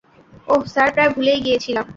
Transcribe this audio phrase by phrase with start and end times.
[0.47, 1.85] অহ sir, প্রায় ভুলেই গিয়েছিলাম।